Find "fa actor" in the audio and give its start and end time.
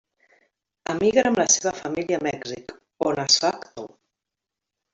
3.45-3.89